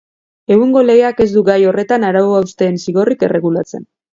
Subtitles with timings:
[0.55, 3.87] Egungo legeak ez du gai horretan arau-hausteen zigorrik erregulatzen.